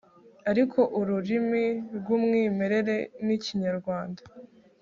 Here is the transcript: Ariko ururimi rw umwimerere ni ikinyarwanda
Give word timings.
Ariko 0.51 0.79
ururimi 0.99 1.65
rw 1.97 2.07
umwimerere 2.17 2.97
ni 3.25 3.33
ikinyarwanda 3.37 4.21